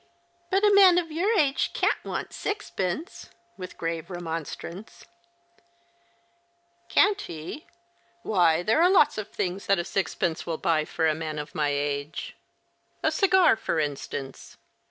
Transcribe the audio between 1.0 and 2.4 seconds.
your age can't want